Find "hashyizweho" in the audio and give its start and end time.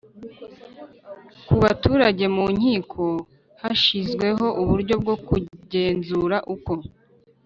3.61-4.45